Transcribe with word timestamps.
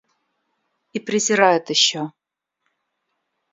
И 0.93 0.99
презирает 0.99 1.69
еще. 1.69 2.11